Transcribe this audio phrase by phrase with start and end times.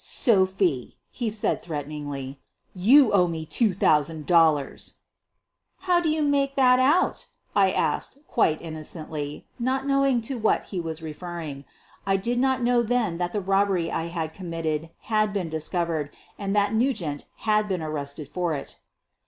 [0.03, 2.41] "Sophie,'' he said threateningly,
[2.73, 4.95] "you owe me two thousand dollars!"
[5.87, 10.63] "How do you make that out?" I asked quite in nocently, not knowing to what
[10.63, 11.65] he was referring.
[12.07, 16.73] I didn't know then that the robbery I had committed had been discovered and that
[16.73, 18.79] Nugent had been ar rested for it.